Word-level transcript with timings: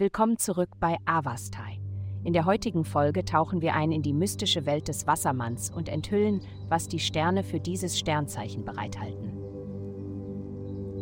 Willkommen 0.00 0.38
zurück 0.38 0.70
bei 0.80 0.96
Avastai. 1.04 1.78
In 2.24 2.32
der 2.32 2.46
heutigen 2.46 2.84
Folge 2.86 3.22
tauchen 3.22 3.60
wir 3.60 3.74
ein 3.74 3.92
in 3.92 4.00
die 4.00 4.14
mystische 4.14 4.64
Welt 4.64 4.88
des 4.88 5.06
Wassermanns 5.06 5.68
und 5.70 5.90
enthüllen, 5.90 6.40
was 6.70 6.88
die 6.88 6.98
Sterne 6.98 7.44
für 7.44 7.60
dieses 7.60 7.98
Sternzeichen 7.98 8.64
bereithalten. 8.64 9.30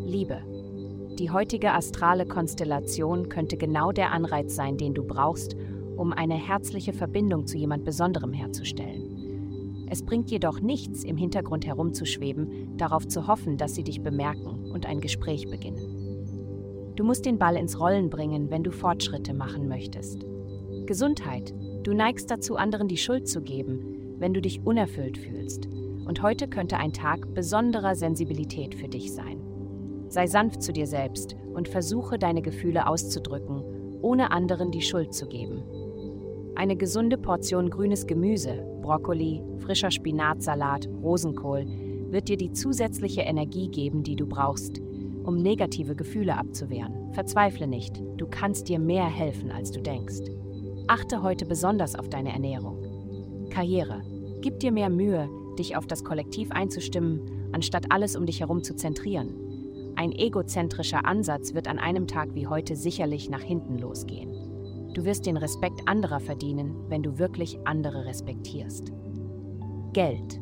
Liebe. 0.04 0.42
Die 1.16 1.30
heutige 1.30 1.74
astrale 1.74 2.26
Konstellation 2.26 3.29
könnte 3.29 3.56
genau 3.56 3.92
der 3.92 4.11
Anreiz 4.11 4.56
sein, 4.56 4.76
den 4.76 4.95
du 4.95 5.04
brauchst, 5.04 5.54
um 5.96 6.12
eine 6.12 6.34
herzliche 6.34 6.92
Verbindung 6.92 7.46
zu 7.46 7.56
jemand 7.56 7.84
Besonderem 7.84 8.32
herzustellen. 8.32 9.86
Es 9.88 10.04
bringt 10.04 10.28
jedoch 10.32 10.58
nichts, 10.58 11.04
im 11.04 11.16
Hintergrund 11.16 11.64
herumzuschweben, 11.66 12.76
darauf 12.76 13.06
zu 13.06 13.28
hoffen, 13.28 13.58
dass 13.58 13.76
sie 13.76 13.84
dich 13.84 14.02
bemerken 14.02 14.73
und 14.73 14.87
ein 14.87 15.01
Gespräch 15.01 15.48
beginnen. 15.48 16.07
Du 16.98 17.05
musst 17.05 17.27
den 17.27 17.38
Ball 17.38 17.55
ins 17.55 17.79
Rollen 17.79 18.11
bringen, 18.11 18.51
wenn 18.51 18.65
du 18.65 18.73
Fortschritte 18.73 19.33
machen 19.33 19.69
möchtest. 19.69 20.27
Gesundheit. 20.84 21.55
Du 21.84 21.95
neigst 21.95 22.29
dazu, 22.29 22.57
anderen 22.57 22.88
die 22.88 22.97
Schuld 22.97 23.29
zu 23.29 23.41
geben, 23.41 24.16
wenn 24.19 24.34
du 24.34 24.43
dich 24.43 24.66
unerfüllt 24.66 25.16
fühlst. 25.16 25.69
Und 26.07 26.23
heute 26.23 26.48
könnte 26.48 26.77
ein 26.77 26.93
Tag 26.93 27.33
besonderer 27.34 27.95
Sensibilität 27.95 28.74
für 28.74 28.88
dich 28.88 29.12
sein. 29.12 29.41
Sei 30.09 30.27
sanft 30.27 30.61
zu 30.61 30.73
dir 30.73 30.88
selbst 30.88 31.37
und 31.55 31.69
versuche 31.69 32.19
deine 32.19 32.43
Gefühle 32.43 32.88
auszudrücken, 32.88 33.62
ohne 34.02 34.33
anderen 34.33 34.73
die 34.73 34.83
Schuld 34.83 35.15
zu 35.15 35.29
geben. 35.29 35.62
Eine 36.57 36.74
gesunde 36.74 37.16
Portion 37.16 37.71
grünes 37.71 38.09
Gemüse, 38.09 38.66
Brokkoli, 38.83 39.41
frischer 39.59 39.93
Spinatsalat, 39.93 40.88
Rosenkohl 41.01 41.65
wird 42.10 42.29
dir 42.29 42.37
die 42.37 42.51
zusätzliche 42.51 43.21
Energie 43.21 43.69
geben, 43.69 44.02
die 44.02 44.16
du 44.16 44.27
brauchst, 44.27 44.80
um 45.28 45.37
negative 45.37 45.95
Gefühle 45.95 46.38
abzuwehren. 46.38 47.12
Verzweifle 47.12 47.66
nicht, 47.66 48.02
du 48.16 48.26
kannst 48.26 48.68
dir 48.68 48.79
mehr 48.79 49.04
helfen, 49.04 49.52
als 49.52 49.71
du 49.71 49.82
denkst. 49.82 50.23
Achte 50.87 51.23
heute 51.23 51.45
besonders 51.45 51.95
auf 51.95 52.09
deine 52.09 52.32
Ernährung. 52.32 53.49
Karriere. 53.51 54.02
Gib 54.40 54.59
dir 54.59 54.73
mehr 54.73 54.88
Mühe, 54.88 55.29
dich 55.59 55.76
auf 55.76 55.87
das 55.87 56.02
Kollektiv 56.02 56.51
einzustimmen, 56.51 57.21
anstatt 57.52 57.93
alles 57.93 58.16
um 58.16 58.24
dich 58.24 58.40
herum 58.40 58.62
zu 58.62 58.74
zentrieren. 58.74 59.34
Ein 59.96 60.12
egozentrischer 60.12 61.04
Ansatz 61.04 61.52
wird 61.52 61.68
an 61.68 61.79
einem 61.79 62.06
Tag 62.06 62.34
wie 62.34 62.46
heute 62.46 62.74
sicherlich 62.74 63.29
nach 63.29 63.43
hinten 63.43 63.76
losgehen. 63.76 64.32
Du 64.94 65.04
wirst 65.04 65.26
den 65.26 65.37
Respekt 65.37 65.82
anderer 65.84 66.21
verdienen, 66.21 66.75
wenn 66.88 67.03
du 67.03 67.19
wirklich 67.19 67.59
andere 67.66 68.06
respektierst. 68.06 68.93
Geld. 69.93 70.41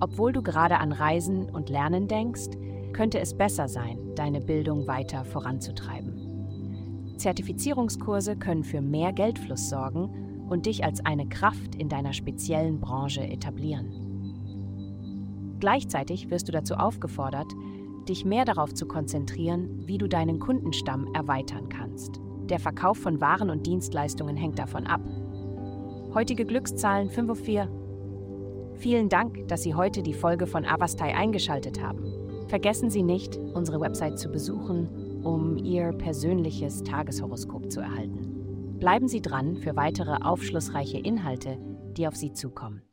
Obwohl 0.00 0.32
du 0.32 0.42
gerade 0.42 0.78
an 0.78 0.90
Reisen 0.90 1.48
und 1.48 1.70
Lernen 1.70 2.08
denkst, 2.08 2.50
könnte 2.94 3.20
es 3.20 3.36
besser 3.36 3.68
sein, 3.68 3.98
deine 4.14 4.40
Bildung 4.40 4.86
weiter 4.86 5.26
voranzutreiben. 5.26 7.14
Zertifizierungskurse 7.18 8.36
können 8.36 8.64
für 8.64 8.80
mehr 8.80 9.12
Geldfluss 9.12 9.68
sorgen 9.68 10.46
und 10.48 10.66
dich 10.66 10.84
als 10.84 11.04
eine 11.04 11.28
Kraft 11.28 11.74
in 11.74 11.90
deiner 11.90 12.12
speziellen 12.12 12.80
Branche 12.80 13.22
etablieren. 13.22 14.04
Gleichzeitig 15.60 16.30
wirst 16.30 16.48
du 16.48 16.52
dazu 16.52 16.74
aufgefordert, 16.74 17.52
dich 18.08 18.24
mehr 18.24 18.44
darauf 18.44 18.74
zu 18.74 18.86
konzentrieren, 18.86 19.82
wie 19.86 19.98
du 19.98 20.08
deinen 20.08 20.38
Kundenstamm 20.38 21.12
erweitern 21.14 21.68
kannst. 21.68 22.20
Der 22.50 22.58
Verkauf 22.58 22.98
von 22.98 23.20
Waren 23.20 23.50
und 23.50 23.66
Dienstleistungen 23.66 24.36
hängt 24.36 24.58
davon 24.58 24.86
ab. 24.86 25.00
Heutige 26.12 26.44
Glückszahlen 26.44 27.08
5 27.08 27.30
auf 27.30 27.38
4. 27.38 27.68
Vielen 28.76 29.08
Dank, 29.08 29.48
dass 29.48 29.62
Sie 29.62 29.74
heute 29.74 30.02
die 30.02 30.12
Folge 30.12 30.46
von 30.46 30.66
Avastai 30.66 31.14
eingeschaltet 31.14 31.82
haben. 31.82 32.23
Vergessen 32.54 32.88
Sie 32.88 33.02
nicht, 33.02 33.36
unsere 33.36 33.80
Website 33.80 34.16
zu 34.16 34.28
besuchen, 34.28 35.24
um 35.24 35.56
Ihr 35.56 35.92
persönliches 35.92 36.84
Tageshoroskop 36.84 37.68
zu 37.68 37.80
erhalten. 37.80 38.76
Bleiben 38.78 39.08
Sie 39.08 39.20
dran 39.20 39.56
für 39.56 39.74
weitere 39.74 40.22
aufschlussreiche 40.22 41.00
Inhalte, 41.00 41.58
die 41.96 42.06
auf 42.06 42.14
Sie 42.14 42.32
zukommen. 42.32 42.84